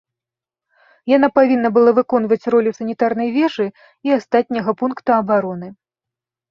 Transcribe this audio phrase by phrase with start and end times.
[1.15, 3.65] Яна павінна была выконваць ролю санітарнай вежы
[4.09, 5.67] і астатняга пункта абароны.